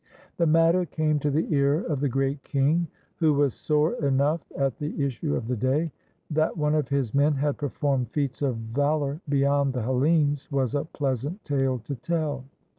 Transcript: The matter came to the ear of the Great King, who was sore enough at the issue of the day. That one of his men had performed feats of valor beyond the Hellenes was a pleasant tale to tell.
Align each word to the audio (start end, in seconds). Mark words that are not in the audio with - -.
The 0.37 0.47
matter 0.47 0.83
came 0.83 1.19
to 1.19 1.29
the 1.29 1.45
ear 1.53 1.81
of 1.81 1.99
the 1.99 2.09
Great 2.09 2.41
King, 2.43 2.87
who 3.17 3.35
was 3.35 3.53
sore 3.53 4.03
enough 4.03 4.41
at 4.57 4.79
the 4.79 4.99
issue 5.05 5.35
of 5.35 5.47
the 5.47 5.55
day. 5.55 5.91
That 6.31 6.57
one 6.57 6.73
of 6.73 6.87
his 6.89 7.13
men 7.13 7.35
had 7.35 7.59
performed 7.59 8.09
feats 8.09 8.41
of 8.41 8.57
valor 8.57 9.21
beyond 9.29 9.73
the 9.73 9.83
Hellenes 9.83 10.51
was 10.51 10.73
a 10.73 10.85
pleasant 10.85 11.45
tale 11.45 11.77
to 11.85 11.93
tell. 11.93 12.45